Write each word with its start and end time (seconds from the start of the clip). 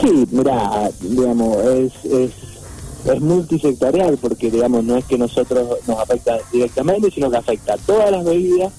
Sí, 0.00 0.26
mira, 0.30 0.90
digamos, 1.00 1.56
es, 1.64 1.92
es, 2.04 2.30
multisectorial 3.20 4.18
porque, 4.18 4.50
digamos, 4.50 4.84
no 4.84 4.96
es 4.96 5.04
que 5.04 5.16
nosotros 5.16 5.78
nos 5.86 5.98
afecta 5.98 6.38
directamente, 6.52 7.10
sino 7.10 7.30
que 7.30 7.36
afecta 7.36 7.74
a 7.74 7.78
todas 7.78 8.10
las 8.10 8.24
bebidas 8.24 8.72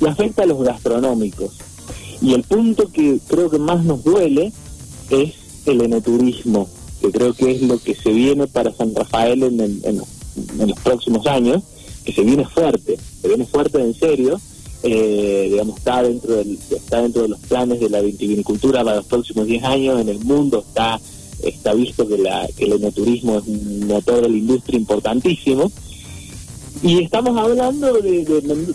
y 0.00 0.06
afecta 0.06 0.44
a 0.44 0.46
los 0.46 0.62
gastronómicos. 0.62 1.58
Y 2.20 2.34
el 2.34 2.44
punto 2.44 2.88
que 2.92 3.18
creo 3.26 3.50
que 3.50 3.58
más 3.58 3.84
nos 3.84 4.04
duele 4.04 4.52
es 5.10 5.34
el 5.66 5.80
enoturismo, 5.80 6.68
que 7.00 7.10
creo 7.10 7.34
que 7.34 7.50
es 7.50 7.62
lo 7.62 7.78
que 7.78 7.94
se 7.94 8.10
viene 8.10 8.46
para 8.46 8.72
San 8.72 8.94
Rafael 8.94 9.42
en, 9.42 9.60
en, 9.60 9.98
los 10.68 10.80
próximos 10.80 11.26
años, 11.26 11.62
que 12.04 12.12
se 12.12 12.22
viene 12.22 12.46
fuerte, 12.46 12.98
se 13.20 13.28
viene 13.28 13.44
fuerte 13.46 13.80
en 13.80 13.94
serio, 13.94 14.40
eh, 14.82 15.48
digamos, 15.50 15.78
está 15.78 16.02
dentro, 16.02 16.34
del, 16.36 16.58
está 16.70 17.02
dentro 17.02 17.22
de 17.22 17.28
los 17.28 17.40
planes 17.40 17.80
de 17.80 17.90
la 17.90 18.00
vitivinicultura 18.00 18.82
para 18.84 18.96
los 18.96 19.06
próximos 19.06 19.46
10 19.46 19.64
años, 19.64 20.00
en 20.00 20.08
el 20.08 20.18
mundo 20.20 20.64
está 20.66 21.00
está 21.42 21.74
visto 21.74 22.06
que, 22.06 22.18
la, 22.18 22.48
que 22.56 22.66
el 22.66 22.74
enoturismo 22.74 23.38
es 23.38 23.46
un 23.48 23.86
motor 23.88 24.22
de 24.22 24.28
la 24.28 24.36
industria 24.36 24.78
importantísimo, 24.78 25.72
y 26.82 26.98
estamos 27.04 27.36
hablando 27.38 27.92
de, 27.94 28.74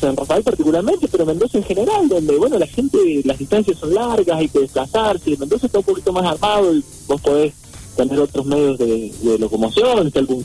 San 0.00 0.16
Rafael 0.16 0.42
particularmente, 0.42 1.08
pero 1.08 1.26
Mendoza 1.26 1.58
en 1.58 1.64
general, 1.64 2.08
donde, 2.08 2.36
bueno, 2.36 2.58
la 2.58 2.66
gente, 2.66 2.98
las 3.24 3.38
distancias 3.38 3.78
son 3.78 3.92
largas, 3.92 4.38
hay 4.38 4.48
que 4.48 4.60
desplazarse, 4.60 5.36
Mendoza 5.36 5.66
está 5.66 5.78
un 5.78 5.84
poquito 5.84 6.12
más 6.12 6.24
armado 6.24 6.74
y 6.74 6.82
vos 7.06 7.20
podés 7.20 7.52
tener 7.96 8.18
otros 8.18 8.46
medios 8.46 8.78
de, 8.78 9.12
locomoción, 9.38 10.06
está 10.06 10.20
algún 10.20 10.44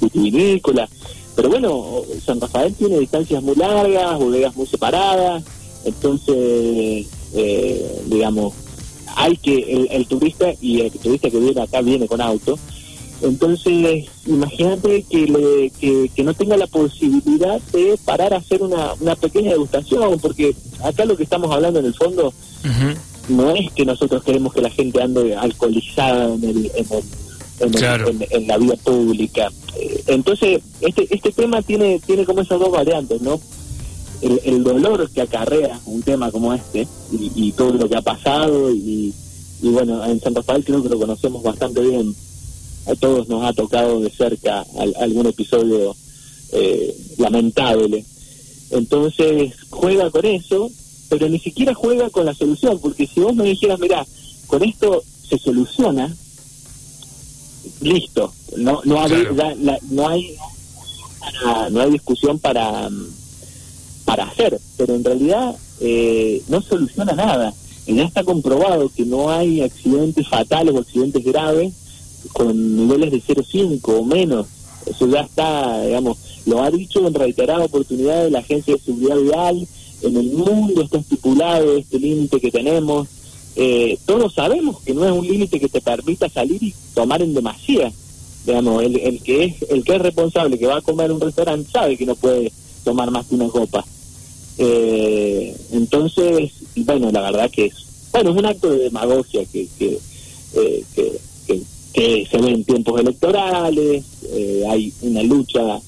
vitivinícola, 0.00 0.86
pero 1.36 1.50
bueno, 1.50 2.02
San 2.24 2.40
Rafael 2.40 2.74
tiene 2.74 2.98
distancias 2.98 3.42
muy 3.42 3.54
largas, 3.54 4.18
bodegas 4.18 4.56
muy 4.56 4.66
separadas, 4.66 5.44
entonces, 5.84 7.06
eh, 7.34 8.02
digamos, 8.06 8.54
hay 9.14 9.36
que, 9.36 9.58
el, 9.58 9.88
el 9.92 10.06
turista 10.06 10.46
y 10.60 10.80
el 10.80 10.90
turista 10.90 11.30
que 11.30 11.38
viene 11.38 11.60
acá 11.60 11.80
viene 11.82 12.08
con 12.08 12.20
auto, 12.20 12.58
entonces, 13.22 14.06
imagínate 14.26 15.04
que, 15.08 15.72
que, 16.14 16.24
no 16.24 16.34
tenga 16.34 16.56
la 16.56 16.66
posibilidad 16.66 17.60
de 17.72 17.98
parar 18.04 18.34
a 18.34 18.38
hacer 18.38 18.62
una, 18.62 18.92
una 19.00 19.16
pequeña 19.16 19.52
degustación, 19.52 20.18
porque 20.20 20.54
acá 20.82 21.04
lo 21.06 21.16
que 21.16 21.22
estamos 21.22 21.50
hablando 21.50 21.80
en 21.80 21.86
el 21.86 21.94
fondo 21.94 22.32
no 23.28 23.50
es 23.52 23.72
que 23.72 23.84
nosotros 23.84 24.22
queremos 24.22 24.52
que 24.52 24.60
la 24.60 24.70
gente 24.70 25.02
ande 25.02 25.34
alcoholizada 25.34 26.34
en, 26.34 26.44
el, 26.44 26.70
en, 26.74 26.86
la 28.46 28.58
vía 28.58 28.76
pública. 28.82 29.50
Eh, 29.76 30.02
entonces, 30.08 30.60
este, 30.80 31.06
este 31.14 31.32
tema 31.32 31.62
tiene, 31.62 32.00
tiene 32.04 32.24
como 32.24 32.40
esas 32.40 32.58
dos 32.58 32.70
variantes, 32.70 33.20
¿no? 33.22 33.40
El, 34.22 34.40
el 34.44 34.64
dolor 34.64 35.10
que 35.10 35.20
acarrea 35.20 35.78
un 35.86 36.02
tema 36.02 36.30
como 36.30 36.54
este 36.54 36.86
y, 37.12 37.32
y 37.34 37.52
todo 37.52 37.72
lo 37.72 37.88
que 37.88 37.96
ha 37.96 38.02
pasado 38.02 38.70
y, 38.70 39.12
y 39.62 39.68
bueno, 39.68 40.04
en 40.06 40.20
San 40.20 40.34
Rafael 40.34 40.64
creo 40.64 40.82
que 40.82 40.88
lo 40.88 40.98
conocemos 40.98 41.42
bastante 41.42 41.82
bien 41.82 42.14
a 42.86 42.94
todos 42.94 43.28
nos 43.28 43.44
ha 43.44 43.52
tocado 43.52 44.00
de 44.00 44.10
cerca 44.10 44.64
algún 45.00 45.26
episodio 45.26 45.96
eh, 46.52 46.96
lamentable. 47.18 48.04
Entonces 48.70 49.54
juega 49.70 50.10
con 50.10 50.24
eso, 50.24 50.70
pero 51.08 51.28
ni 51.28 51.38
siquiera 51.38 51.74
juega 51.74 52.10
con 52.10 52.26
la 52.26 52.34
solución, 52.34 52.78
porque 52.80 53.06
si 53.06 53.20
vos 53.20 53.34
me 53.34 53.44
dijeras, 53.44 53.78
mira, 53.80 54.06
con 54.46 54.62
esto 54.62 55.02
se 55.28 55.38
soluciona, 55.38 56.14
listo, 57.80 58.32
no 58.56 58.80
no 58.84 59.02
hay 59.02 59.28
no 59.90 60.08
hay 60.08 60.36
no 61.70 61.80
hay 61.80 61.90
discusión 61.90 62.38
para 62.38 62.88
para 64.04 64.24
hacer, 64.24 64.58
pero 64.76 64.94
en 64.94 65.04
realidad 65.04 65.56
eh, 65.80 66.42
no 66.48 66.62
soluciona 66.62 67.12
nada. 67.12 67.54
Ya 67.86 68.04
está 68.04 68.24
comprobado 68.24 68.90
que 68.94 69.04
no 69.04 69.30
hay 69.30 69.60
accidentes 69.60 70.26
fatales 70.28 70.74
o 70.74 70.78
accidentes 70.78 71.24
graves 71.24 71.72
con 72.32 72.76
niveles 72.76 73.12
de 73.12 73.22
0,5 73.22 73.80
o 73.84 74.04
menos. 74.04 74.46
Eso 74.86 75.06
ya 75.06 75.20
está, 75.20 75.82
digamos, 75.82 76.18
lo 76.46 76.62
ha 76.62 76.70
dicho 76.70 77.06
en 77.06 77.14
reiterada 77.14 77.64
oportunidad 77.64 78.28
la 78.30 78.40
Agencia 78.40 78.74
de 78.74 78.80
Seguridad 78.80 79.16
Vial, 79.16 79.68
en 80.02 80.16
el 80.16 80.30
mundo 80.32 80.82
está 80.82 80.98
estipulado 80.98 81.76
este 81.76 81.98
límite 81.98 82.40
que 82.40 82.50
tenemos. 82.50 83.08
Eh, 83.56 83.98
todos 84.04 84.34
sabemos 84.34 84.80
que 84.82 84.94
no 84.94 85.04
es 85.04 85.12
un 85.12 85.26
límite 85.26 85.58
que 85.58 85.68
te 85.68 85.80
permita 85.80 86.28
salir 86.28 86.62
y 86.62 86.74
tomar 86.94 87.22
en 87.22 87.34
demasía. 87.34 87.90
Digamos, 88.44 88.82
el, 88.82 88.96
el, 88.98 89.22
que 89.22 89.44
es 89.44 89.62
el 89.70 89.82
que 89.82 89.96
es 89.96 90.02
responsable, 90.02 90.58
que 90.58 90.66
va 90.66 90.76
a 90.78 90.82
comer 90.82 91.06
en 91.06 91.16
un 91.16 91.20
restaurante, 91.20 91.70
sabe 91.70 91.96
que 91.96 92.06
no 92.06 92.14
puede 92.14 92.52
tomar 92.84 93.10
más 93.10 93.26
que 93.26 93.34
una 93.34 93.48
copa. 93.48 93.84
Eh, 94.58 95.56
entonces, 95.72 96.52
bueno, 96.76 97.10
la 97.10 97.22
verdad 97.22 97.50
que 97.50 97.66
es, 97.66 97.74
bueno, 98.12 98.30
es 98.30 98.36
un 98.36 98.46
acto 98.46 98.70
de 98.70 98.84
demagogia 98.84 99.44
que, 99.46 99.66
que, 99.78 99.98
eh, 100.54 100.84
que 100.94 101.12
que 101.96 102.28
se 102.30 102.36
ven 102.36 102.62
tiempos 102.62 103.00
electorales, 103.00 104.04
eh, 104.30 104.64
hay 104.68 104.92
una 105.00 105.22
lucha 105.22 105.80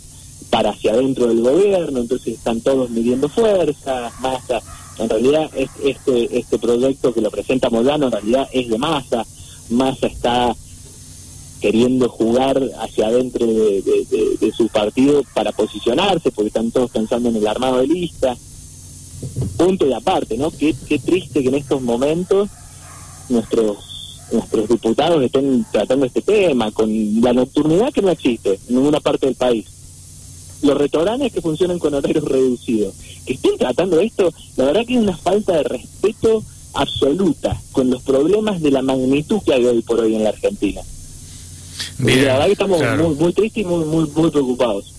para 0.49 0.71
hacia 0.71 0.93
adentro 0.93 1.27
del 1.27 1.43
gobierno, 1.43 2.01
entonces 2.01 2.39
están 2.39 2.63
todos 2.63 2.89
midiendo 2.89 3.29
fuerzas, 3.29 4.11
masa. 4.21 4.63
En 4.99 5.09
realidad, 5.09 5.51
este, 5.85 6.39
este 6.39 6.59
proyecto 6.59 7.15
que 7.15 7.21
lo 7.21 7.31
presenta 7.31 7.71
Moyano 7.71 8.07
en 8.07 8.13
realidad 8.13 8.49
es 8.53 8.69
de 8.69 8.79
masa. 8.79 9.25
Masa 9.71 10.07
está 10.07 10.57
queriendo 11.61 12.09
jugar 12.09 12.61
hacia 12.81 13.09
adentro 13.09 13.47
de, 13.47 14.53
su 14.57 14.69
partido 14.69 15.23
para 15.35 15.53
posicionarse, 15.53 16.31
porque 16.31 16.49
están 16.49 16.71
todos 16.71 16.91
pensando 16.91 17.29
en 17.29 17.37
el 17.37 17.47
armado 17.47 17.79
de 17.79 17.87
lista. 17.87 18.37
Punto 19.57 19.87
y 19.87 19.93
aparte, 19.93 20.37
¿no? 20.37 20.51
Qué, 20.51 20.75
qué 20.89 20.99
triste 20.99 21.43
que 21.43 21.49
en 21.49 21.57
estos 21.57 21.83
momentos 21.83 22.49
nuestros 23.29 23.89
nuestros 24.33 24.69
diputados 24.69 25.23
estén 25.23 25.65
tratando 25.73 26.07
este 26.07 26.23
tema, 26.23 26.71
con 26.71 26.91
la 27.23 27.33
nocturnidad 27.33 27.93
que 27.93 28.03
no 28.03 28.11
existe 28.11 28.59
en 28.69 28.75
ninguna 28.77 29.01
parte 29.01 29.27
del 29.27 29.35
país. 29.35 29.67
Los 30.63 30.77
restaurantes 30.77 31.33
que 31.33 31.41
funcionan 31.41 31.79
con 31.79 31.95
horarios 31.95 32.25
reducidos, 32.25 32.95
que 33.25 33.35
estén 33.35 33.57
tratando 33.59 34.01
esto, 34.01 34.33
la 34.57 34.65
verdad 34.65 34.85
que 34.87 34.95
es 34.95 35.01
una 35.01 35.17
falta 35.17 35.57
de 35.57 35.63
respeto 35.63 36.43
absoluta 36.75 37.61
con 37.73 37.91
los 37.91 38.03
problemas 38.03 38.61
de 38.61 38.71
la 38.71 38.83
magnitud 38.83 39.41
que 39.45 39.55
hay 39.55 39.67
hoy 39.67 39.83
por 39.83 40.01
hoy 40.01 40.15
en 40.15 40.25
la 40.25 40.31
Argentina. 40.31 40.81
la 41.99 42.33
verdad 42.35 42.47
que 42.47 42.53
estamos 42.53 42.81
muy, 42.81 43.15
muy 43.15 43.33
tristes 43.33 43.63
y 43.63 43.67
muy, 43.67 43.85
muy, 43.85 44.09
muy 44.09 44.31
preocupados. 44.31 44.98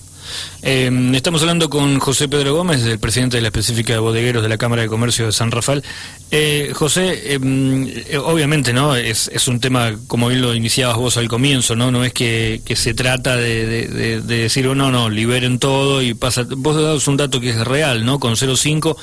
Eh, 0.62 1.12
estamos 1.14 1.42
hablando 1.42 1.70
con 1.70 2.00
José 2.00 2.28
Pedro 2.28 2.54
Gómez, 2.54 2.84
el 2.84 3.00
presidente 3.00 3.38
de 3.38 3.42
la 3.42 3.48
específica 3.48 3.94
de 3.94 4.00
bodegueros 4.00 4.44
de 4.44 4.50
la 4.50 4.58
Cámara 4.58 4.82
de 4.82 4.88
Comercio 4.88 5.26
de 5.26 5.32
San 5.32 5.52
Rafael. 5.52 5.84
Eh, 6.32 6.72
José, 6.76 7.34
em, 7.34 7.88
eh, 7.88 8.18
obviamente, 8.18 8.74
¿no? 8.74 8.96
Es, 8.96 9.30
un 9.48 9.60
tema, 9.60 9.96
como 10.08 10.28
bien 10.28 10.42
lo 10.42 10.54
iniciabas 10.54 10.98
vos 10.98 11.18
al 11.18 11.28
comienzo, 11.28 11.76
¿no? 11.76 11.92
No 11.92 12.04
es 12.04 12.14
que, 12.14 12.62
se 12.76 12.94
trata 12.94 13.36
de, 13.36 14.22
decir, 14.22 14.68
oh, 14.68 14.76
no, 14.76 14.92
no, 14.92 15.10
liberen 15.10 15.60
todo 15.60 16.02
y 16.02 16.14
pasa. 16.14 16.46
Vos 16.48 16.82
das 16.82 17.08
un 17.08 17.18
dato 17.18 17.40
que 17.40 17.50
es 17.50 17.66
real, 17.66 18.06
¿no? 18.06 18.20
Con 18.20 18.36
0,5 18.36 18.96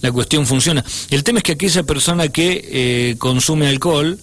la 0.00 0.12
cuestión 0.12 0.46
funciona. 0.46 0.84
El 1.10 1.24
tema 1.24 1.38
es 1.38 1.44
que 1.44 1.52
aquella 1.52 1.82
persona 1.84 2.28
que 2.28 2.68
eh, 2.70 3.16
consume 3.18 3.68
alcohol 3.68 4.18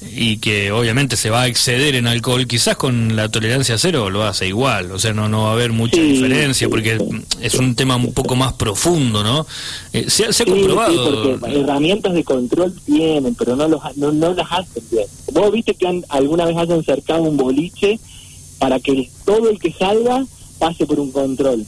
y 0.00 0.38
que 0.38 0.70
obviamente 0.70 1.16
se 1.16 1.28
va 1.30 1.42
a 1.42 1.46
exceder 1.48 1.96
en 1.96 2.06
alcohol, 2.06 2.46
quizás 2.46 2.76
con 2.76 3.16
la 3.16 3.28
tolerancia 3.28 3.78
cero 3.78 4.10
lo 4.10 4.22
hace 4.22 4.46
igual, 4.46 4.92
o 4.92 4.98
sea, 4.98 5.12
no, 5.12 5.28
no 5.28 5.44
va 5.44 5.50
a 5.50 5.52
haber 5.54 5.72
mucha 5.72 6.00
diferencia 6.00 6.68
porque 6.68 6.98
es 7.40 7.54
un 7.54 7.74
tema 7.74 7.96
un 7.96 8.12
poco 8.12 8.36
más 8.36 8.52
profundo, 8.52 9.24
¿no? 9.24 9.46
Eh, 9.92 10.08
se, 10.08 10.24
ha 10.26 10.44
comprobado. 10.44 11.38
porque 11.40 11.60
herramientas 11.60 12.14
de 12.14 12.22
control 12.22 12.74
tienen, 12.86 13.34
pero 13.34 13.56
no, 13.56 13.66
los, 13.66 13.80
no, 13.96 14.12
no 14.12 14.34
las 14.34 14.46
hacen 14.50 14.84
bien. 14.90 15.06
Vos 15.32 15.50
viste 15.50 15.74
que 15.74 16.02
alguna 16.08 16.44
vez 16.44 16.56
hayan 16.56 16.84
cercado 16.84 17.22
un 17.22 17.36
boliche 17.36 17.98
para 18.58 18.78
que 18.78 19.10
todo 19.24 19.50
el 19.50 19.58
que 19.58 19.72
salga 19.72 20.24
pase 20.58 20.86
por 20.86 21.00
un 21.00 21.10
control. 21.10 21.64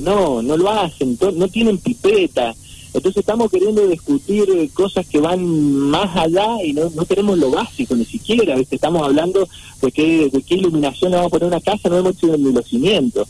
No, 0.00 0.42
no 0.42 0.56
lo 0.56 0.70
hacen, 0.70 1.18
no 1.34 1.48
tienen 1.48 1.78
pipeta 1.78 2.54
entonces 2.94 3.20
estamos 3.20 3.50
queriendo 3.50 3.86
discutir 3.86 4.48
eh, 4.50 4.70
cosas 4.72 5.06
que 5.06 5.20
van 5.20 5.44
más 5.44 6.16
allá 6.16 6.62
y 6.64 6.72
no, 6.72 6.90
no 6.90 7.04
tenemos 7.04 7.38
lo 7.38 7.50
básico 7.50 7.94
ni 7.94 8.04
siquiera. 8.04 8.56
Estamos 8.70 9.02
hablando 9.02 9.48
de 9.82 9.92
qué, 9.92 10.30
de 10.32 10.42
qué 10.42 10.54
iluminación 10.54 11.10
le 11.10 11.18
vamos 11.18 11.30
a 11.30 11.38
poner 11.38 11.44
a 11.44 11.56
una 11.56 11.60
casa, 11.60 11.88
no 11.88 11.98
hemos 11.98 12.12
hecho 12.12 12.36
ni 12.36 12.52
los 12.52 12.66
cimientos. 12.66 13.28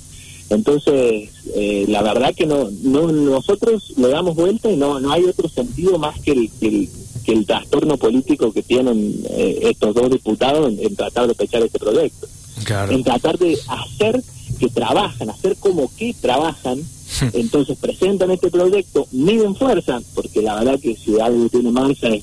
Entonces, 0.51 1.29
eh, 1.55 1.85
la 1.89 2.03
verdad 2.03 2.35
que 2.35 2.47
no, 2.47 2.71
no 2.83 3.13
nosotros 3.13 3.93
le 3.99 4.09
damos 4.09 4.35
vuelta 4.35 4.71
y 4.71 4.77
no, 4.77 4.99
no 5.01 5.13
hay 5.13 5.25
otro 5.25 5.49
sentido 5.49 5.99
más 5.99 6.19
que 6.21 6.33
el, 6.33 6.51
que 6.59 6.89
el, 7.33 7.47
trastorno 7.47 7.99
político 7.99 8.53
que 8.53 8.63
tienen 8.63 9.23
eh, 9.29 9.59
estos 9.65 9.95
dos 9.95 10.11
diputados 10.11 10.73
en, 10.79 10.97
tratar 10.97 11.27
de 11.27 11.35
pechar 11.35 11.63
este 11.63 11.79
proyecto. 11.79 12.27
En 12.91 13.05
tratar 13.05 13.39
de 13.39 13.59
hacer 13.69 14.23
que 14.59 14.69
trabajan, 14.69 15.29
hacer 15.31 15.57
como 15.57 15.91
que 15.97 16.15
trabajan 16.15 16.83
entonces 17.33 17.77
presentan 17.79 18.31
este 18.31 18.51
proyecto, 18.51 19.07
miden 19.13 19.55
fuerza, 19.55 20.01
porque 20.15 20.43
la 20.43 20.57
verdad 20.57 20.81
que 20.81 20.97
si 20.97 21.19
algo 21.21 21.49
tiene 21.49 21.71
mansa 21.71 22.09
es, 22.09 22.23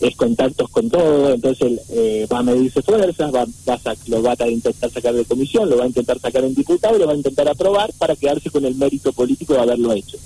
es 0.00 0.16
contactos 0.16 0.70
con 0.70 0.88
todo, 0.88 1.32
entonces 1.32 1.80
eh, 1.90 2.26
va 2.32 2.38
a 2.38 2.42
medirse 2.42 2.82
fuerzas, 2.82 3.32
va, 3.34 3.42
a, 3.42 3.94
lo 4.06 4.22
va 4.22 4.34
a 4.38 4.48
intentar 4.48 4.90
sacar 4.90 5.14
de 5.14 5.24
comisión, 5.24 5.68
lo 5.68 5.76
va 5.76 5.84
a 5.84 5.88
intentar 5.88 6.18
sacar 6.20 6.44
en 6.44 6.54
diputado, 6.54 6.98
lo 6.98 7.06
va 7.06 7.12
a 7.12 7.16
intentar 7.16 7.48
aprobar 7.48 7.92
para 7.98 8.16
quedarse 8.16 8.50
con 8.50 8.64
el 8.64 8.74
mérito 8.74 9.12
político 9.12 9.54
de 9.54 9.60
haberlo 9.60 9.92
hecho. 9.92 10.16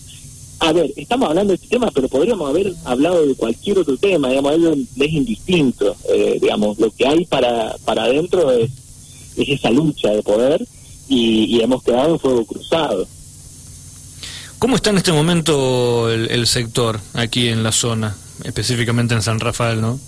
A 0.60 0.72
ver, 0.72 0.92
estamos 0.96 1.28
hablando 1.28 1.52
de 1.52 1.54
este 1.54 1.68
tema, 1.68 1.90
pero 1.94 2.08
podríamos 2.08 2.48
haber 2.50 2.74
hablado 2.84 3.24
de 3.24 3.36
cualquier 3.36 3.78
otro 3.78 3.96
tema, 3.96 4.28
digamos, 4.28 4.54
es 4.96 5.12
indistinto, 5.12 5.94
eh, 6.12 6.38
digamos, 6.40 6.78
lo 6.78 6.90
que 6.90 7.06
hay 7.06 7.24
para, 7.26 7.76
para 7.84 8.04
adentro 8.04 8.50
es 8.50 8.70
esa 9.36 9.70
lucha 9.70 10.10
de 10.10 10.22
poder 10.22 10.66
y, 11.08 11.60
hemos 11.60 11.82
quedado 11.82 12.14
en 12.14 12.18
fuego 12.18 12.44
cruzado. 12.44 13.06
¿Cómo 14.58 14.74
está 14.74 14.90
en 14.90 14.96
este 14.96 15.12
momento 15.12 16.10
el, 16.10 16.46
sector 16.48 16.98
aquí 17.14 17.48
en 17.48 17.62
la 17.62 17.70
zona, 17.70 18.16
específicamente 18.42 19.14
en 19.14 19.22
San 19.22 19.38
Rafael, 19.38 19.80
no? 19.80 20.00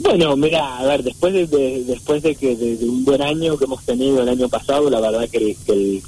Bueno, 0.00 0.36
mira, 0.36 0.78
a 0.78 0.84
ver, 0.84 1.04
después 1.04 1.32
de, 1.32 1.84
después 1.84 2.22
de 2.24 2.34
que 2.34 2.56
de, 2.56 2.84
un 2.84 3.04
buen 3.04 3.22
año 3.22 3.56
que 3.56 3.66
hemos 3.66 3.84
tenido 3.84 4.22
el 4.22 4.28
año 4.28 4.48
pasado, 4.48 4.90
la 4.90 5.00
verdad 5.00 5.28
que, 5.30 5.56
que, 5.64 6.02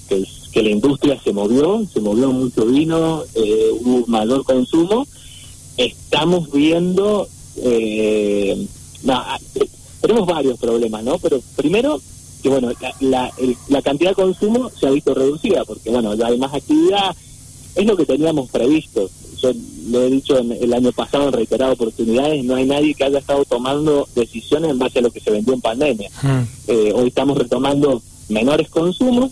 que, 0.52 0.62
la 0.62 0.70
industria 0.70 1.20
se 1.22 1.32
movió, 1.32 1.86
se 1.92 2.00
movió 2.00 2.32
mucho 2.32 2.66
vino, 2.66 3.22
eh, 3.34 3.70
hubo 3.80 4.06
mayor 4.08 4.42
consumo. 4.42 5.06
Estamos 5.76 6.50
viendo, 6.50 7.28
eh, 7.58 8.66
tenemos 10.00 10.26
varios 10.26 10.58
problemas, 10.58 11.04
¿no? 11.04 11.18
Pero 11.18 11.40
primero 11.54 12.00
que 12.42 12.48
bueno, 12.48 12.70
la, 13.00 13.32
la, 13.68 13.82
cantidad 13.82 14.10
de 14.10 14.14
consumo 14.14 14.70
se 14.70 14.86
ha 14.86 14.90
visto 14.90 15.14
reducida, 15.14 15.64
porque 15.64 15.90
bueno, 15.90 16.14
ya 16.14 16.26
hay 16.26 16.38
más 16.38 16.54
actividad, 16.54 17.14
es 17.76 17.86
lo 17.86 17.96
que 17.96 18.06
teníamos 18.06 18.50
previsto. 18.50 19.08
Yo 19.40 19.52
lo 19.90 20.02
he 20.02 20.10
dicho 20.10 20.38
el 20.38 20.72
año 20.72 20.92
pasado 20.92 21.28
en 21.28 21.32
reiteradas 21.34 21.74
oportunidades, 21.74 22.42
no 22.44 22.56
hay 22.56 22.64
nadie 22.64 22.94
que 22.94 23.04
haya 23.04 23.18
estado 23.18 23.44
tomando 23.44 24.08
decisiones 24.14 24.70
en 24.70 24.78
base 24.78 24.98
a 24.98 25.02
lo 25.02 25.10
que 25.10 25.20
se 25.20 25.30
vendió 25.30 25.54
en 25.54 25.60
pandemia. 25.60 26.10
Hmm. 26.22 26.42
Eh, 26.68 26.92
hoy 26.94 27.08
estamos 27.08 27.38
retomando 27.38 28.02
menores 28.28 28.68
consumos, 28.70 29.30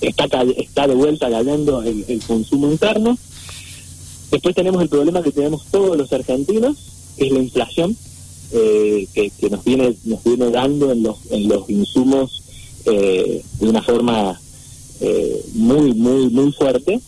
está, 0.00 0.24
está 0.56 0.88
de 0.88 0.94
vuelta 0.94 1.30
cayendo 1.30 1.82
el, 1.82 2.04
el 2.08 2.22
consumo 2.24 2.70
interno. 2.70 3.16
Después 4.30 4.54
tenemos 4.54 4.82
el 4.82 4.88
problema 4.88 5.22
que 5.22 5.30
tenemos 5.30 5.66
todos 5.70 5.96
los 5.96 6.12
argentinos, 6.12 6.76
que 7.16 7.26
es 7.26 7.32
la 7.32 7.38
inflación 7.38 7.96
eh, 8.52 9.08
que, 9.12 9.50
nos 9.50 9.64
viene 9.64 9.96
nos 10.04 10.22
viene 10.22 10.50
dando 10.50 10.92
en 10.92 11.02
los 11.02 11.16
en 11.30 11.48
los 11.48 11.68
insumos 11.68 12.42
eh, 12.84 13.42
de 13.58 13.68
una 13.68 13.82
forma 13.82 14.40
eh, 15.00 15.44
muy 15.54 15.92
muy 15.94 16.28
muy 16.28 16.52
fuerte 16.52 17.00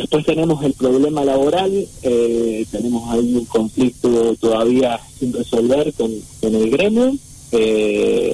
después 0.00 0.26
tenemos 0.26 0.62
el 0.64 0.72
problema 0.74 1.24
laboral 1.24 1.86
tenemos 2.02 3.10
ahí 3.10 3.34
un 3.34 3.44
conflicto 3.46 4.34
todavía 4.36 5.00
sin 5.18 5.32
resolver 5.32 5.92
con, 5.94 6.10
con 6.40 6.54
el 6.54 6.70
gremio 6.70 7.14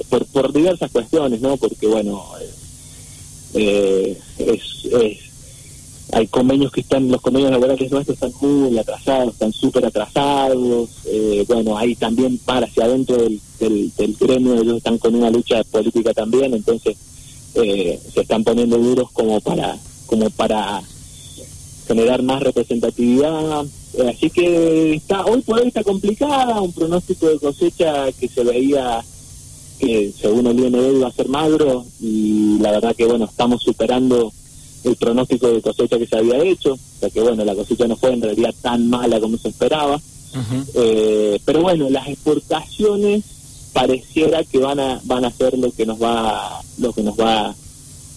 por 0.09 0.25
por 0.27 0.53
diversas 0.53 0.91
cuestiones 0.91 1.41
no 1.41 1.57
porque 1.57 1.87
bueno 1.87 2.23
es, 3.53 4.17
es 4.85 5.27
hay 6.13 6.27
convenios 6.27 6.71
que 6.71 6.81
están, 6.81 7.09
los 7.09 7.21
convenios 7.21 7.51
laborales 7.51 7.91
nuestros 7.91 8.15
están 8.15 8.31
muy 8.41 8.77
atrasados, 8.77 9.33
están 9.33 9.51
súper 9.51 9.85
atrasados, 9.85 10.89
eh, 11.05 11.43
bueno, 11.47 11.77
ahí 11.77 11.95
también 11.95 12.37
para 12.37 12.65
hacia 12.65 12.85
adentro 12.85 13.17
del, 13.17 13.41
del, 13.59 14.15
gremio, 14.19 14.55
ellos 14.55 14.77
están 14.77 14.97
con 14.97 15.15
una 15.15 15.29
lucha 15.29 15.63
política 15.65 16.13
también, 16.13 16.53
entonces 16.53 16.95
eh, 17.55 17.99
se 18.13 18.21
están 18.21 18.43
poniendo 18.43 18.77
duros 18.77 19.11
como 19.11 19.41
para, 19.41 19.77
como 20.05 20.29
para 20.29 20.81
generar 21.87 22.21
más 22.21 22.43
representatividad, 22.43 23.65
eh, 23.97 24.13
así 24.13 24.29
que 24.29 24.95
está, 24.95 25.25
hoy 25.25 25.41
por 25.41 25.59
hoy 25.59 25.67
está 25.67 25.83
complicada, 25.83 26.61
un 26.61 26.73
pronóstico 26.73 27.27
de 27.27 27.39
cosecha 27.39 28.11
que 28.11 28.27
se 28.27 28.43
veía 28.43 29.03
que 29.79 30.11
según 30.19 30.47
el 30.47 30.59
IND 30.59 30.97
iba 30.97 31.07
a 31.07 31.11
ser 31.11 31.29
magro 31.29 31.85
y 32.01 32.57
la 32.59 32.71
verdad 32.71 32.95
que 32.95 33.05
bueno, 33.05 33.25
estamos 33.25 33.61
superando 33.61 34.31
el 34.83 34.95
pronóstico 34.95 35.47
de 35.49 35.61
cosecha 35.61 35.97
que 35.97 36.07
se 36.07 36.17
había 36.17 36.43
hecho, 36.43 36.73
o 36.73 36.99
sea 36.99 37.09
que 37.09 37.21
bueno, 37.21 37.45
la 37.45 37.55
cosecha 37.55 37.87
no 37.87 37.95
fue 37.95 38.13
en 38.13 38.21
realidad 38.21 38.53
tan 38.61 38.89
mala 38.89 39.19
como 39.19 39.37
se 39.37 39.49
esperaba, 39.49 39.99
eh, 40.75 41.39
pero 41.45 41.61
bueno, 41.61 41.89
las 41.89 42.07
exportaciones 42.07 43.23
pareciera 43.73 44.43
que 44.43 44.57
van 44.57 44.79
a 44.79 44.99
van 45.05 45.25
a 45.25 45.31
ser 45.31 45.57
lo 45.57 45.71
que 45.71 45.85
nos 45.85 46.01
va 46.01 46.61
lo 46.79 46.93
que 46.93 47.03
nos 47.03 47.15
va 47.19 47.55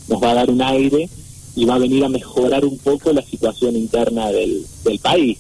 nos 0.09 0.23
va 0.23 0.31
a 0.31 0.35
dar 0.35 0.51
un 0.51 0.63
aire 0.63 1.09
y 1.57 1.65
va 1.65 1.75
a 1.75 1.79
venir 1.79 2.05
a 2.05 2.09
mejorar 2.09 2.65
un 2.65 2.79
poco 2.79 3.13
la 3.13 3.23
situación 3.23 3.77
interna 3.77 4.31
del, 4.31 4.65
del 4.85 4.99
país. 4.99 5.39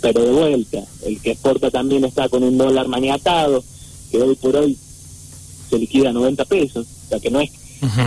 Pero 0.00 0.22
de 0.22 0.32
vuelta, 0.32 0.84
el 1.04 1.20
que 1.20 1.32
exporta 1.32 1.70
también 1.70 2.04
está 2.04 2.28
con 2.28 2.42
un 2.42 2.58
dólar 2.58 2.88
maniatado, 2.88 3.62
que 4.10 4.18
hoy 4.18 4.34
por 4.36 4.56
hoy 4.56 4.76
se 5.70 5.78
liquida 5.78 6.10
a 6.10 6.12
90 6.12 6.44
pesos, 6.44 6.86
o 7.06 7.08
sea 7.08 7.20
que 7.20 7.30
no 7.30 7.40
es 7.40 7.50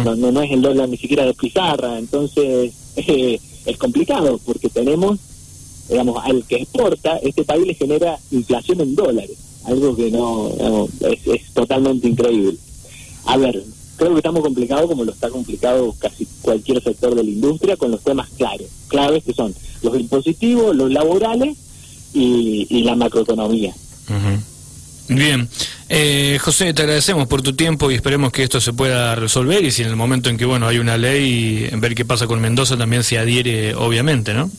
no, 0.06 0.16
no, 0.16 0.42
es 0.42 0.52
el 0.52 0.62
dólar 0.62 0.88
ni 0.88 0.98
siquiera 0.98 1.26
de 1.26 1.34
pizarra, 1.34 2.00
entonces 2.00 2.74
eh, 2.96 3.40
es 3.66 3.78
complicado 3.78 4.40
porque 4.46 4.70
tenemos, 4.70 5.20
digamos, 5.90 6.24
al 6.24 6.46
que 6.46 6.58
exporta, 6.58 7.18
este 7.18 7.44
país 7.44 7.68
le 7.68 7.74
genera 7.74 8.18
inflación 8.32 8.82
en 8.82 8.96
dólares, 8.96 9.38
algo 9.66 9.96
que 9.96 10.12
no, 10.12 10.50
es, 11.02 11.28
es 11.28 11.54
totalmente 11.54 12.08
increíble. 12.08 12.58
A 13.26 13.38
ver, 13.38 13.64
creo 13.98 14.12
que 14.12 14.18
estamos 14.18 14.42
complicados 14.42 14.88
como 14.88 15.04
lo 15.04 15.12
está 15.12 15.30
complicado 15.30 15.94
casi 16.00 16.28
cualquier 16.42 16.82
sector 16.84 17.16
de 17.16 17.24
la 17.24 17.30
industria 17.30 17.78
con 17.78 17.92
los 17.92 18.02
temas 18.02 18.30
claros, 18.38 18.68
claves 18.88 19.24
que 19.24 19.34
son 19.34 19.54
los 19.82 20.00
impositivos, 20.00 20.76
los 20.76 20.92
laborales 20.92 21.58
y, 22.14 22.68
y 22.70 22.84
la 22.84 22.96
macroeconomía. 22.96 23.74
Bien, 25.08 25.48
eh, 25.88 26.40
José, 26.42 26.74
te 26.74 26.82
agradecemos 26.82 27.28
por 27.28 27.42
tu 27.42 27.54
tiempo 27.54 27.92
y 27.92 27.96
esperemos 27.96 28.32
que 28.32 28.44
esto 28.44 28.60
se 28.60 28.74
pueda 28.74 29.16
resolver 29.16 29.64
y 29.64 29.72
si 29.72 29.84
en 29.84 29.90
el 29.90 29.96
momento 29.96 30.30
en 30.30 30.38
que 30.38 30.46
bueno 30.46 30.68
hay 30.68 30.80
una 30.80 30.98
ley, 30.98 31.68
en 31.72 31.80
ver 31.80 31.94
qué 31.94 32.06
pasa 32.06 32.26
con 32.26 32.42
Mendoza 32.42 32.76
también 32.76 33.04
se 33.04 33.20
adhiere, 33.20 33.76
obviamente, 33.76 34.34
¿no? 34.34 34.50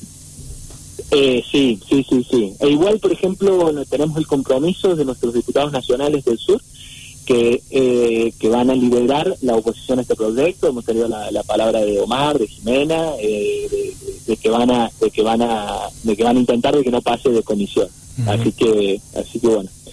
Eh, 1.11 1.43
sí, 1.51 1.81
sí, 1.89 2.05
sí, 2.09 2.27
sí. 2.31 2.53
E 2.61 2.69
igual, 2.69 2.99
por 2.99 3.13
ejemplo, 3.13 3.73
tenemos 3.89 4.17
el 4.19 4.27
compromiso 4.27 4.95
de 4.95 5.05
nuestros 5.05 5.35
diputados 5.35 5.73
nacionales 5.73 6.25
del 6.25 6.39
sur 6.39 6.61
que, 7.27 7.63
eh, 7.71 8.33
que 8.39 8.49
van 8.49 8.71
a 8.71 8.75
liderar 8.75 9.37
la 9.43 9.57
oposición 9.57 9.99
a 9.99 10.03
este 10.03 10.15
proyecto. 10.15 10.69
Hemos 10.69 10.85
tenido 10.85 11.09
la, 11.09 11.43
palabra 11.43 11.81
de 11.81 12.01
Omar, 12.01 12.39
de 12.39 12.47
Jimena, 12.47 13.13
de, 13.17 13.95
de, 14.27 14.37
que 14.37 14.49
van 14.49 14.71
a, 14.71 14.91
de 15.01 15.11
que 15.11 15.23
van 15.23 15.43
a, 15.43 15.81
de 16.05 16.17
que 16.17 16.25
van 16.25 16.37
a 16.37 16.41
intentar 16.41 16.75
de 16.75 16.85
que 16.85 16.91
no 16.91 17.03
pase 17.03 17.31
de 17.31 17.43
comisión. 17.43 17.89
Así 18.27 18.53
que, 18.53 19.01
así 19.15 19.41
que 19.41 19.49
bueno. 19.49 19.69